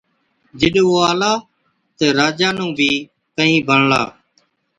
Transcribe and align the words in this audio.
جِڏ 0.59 0.73
او 0.83 0.93
آلا 1.09 1.31
تہ 1.97 2.05
راجا 2.17 2.49
نُون 2.57 2.69
بِي 2.77 2.91
ڪهِين 3.35 3.61
بڻلا۔ 3.67 4.01